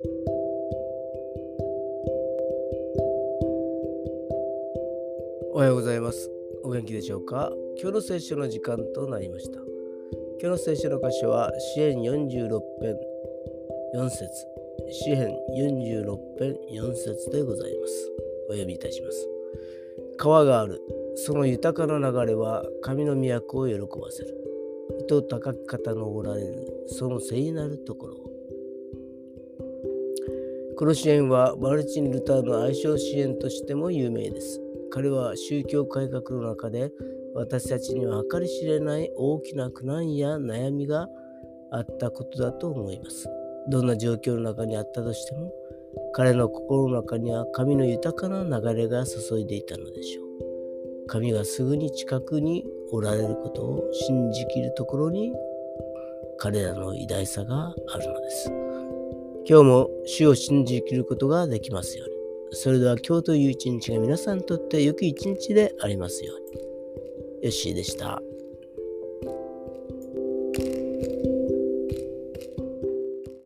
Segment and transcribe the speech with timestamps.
[0.00, 0.04] お
[5.56, 6.30] はようございます。
[6.62, 7.52] お元気でしょうか？
[7.80, 9.58] 今日の聖書の時間となりました。
[10.40, 12.96] 今日の聖書の箇所は、詩編46編
[13.96, 14.28] 4節
[14.92, 18.12] 詩編46編4節でございます。
[18.50, 19.28] お読みいたします。
[20.16, 20.80] 川がある。
[21.16, 24.32] その豊かな流れは神の都を喜ばせる。
[25.00, 28.27] 糸高き方のおられる、その聖なるところを。
[30.78, 34.60] この支援はマルチン・ルターの愛称支援としても有名です。
[34.92, 36.92] 彼は宗教改革の中で
[37.34, 41.08] 私たちには計り知れない大きな苦難や悩みが
[41.72, 43.28] あったことだと思います。
[43.68, 45.52] どんな状況の中にあったとしても
[46.12, 51.06] 彼の心の中には神の豊かな流れが注いでいたのでしょう。
[51.08, 55.34] 神がすぐに近くにおられることを信じきるところに
[56.38, 58.67] 彼らの偉大さがあるのです。
[59.50, 62.14] 今日も主を信じきることができますように。
[62.52, 66.62] それでは今日という一日が皆さんにとって良き一日でありますように。
[67.44, 68.20] よッしーでした。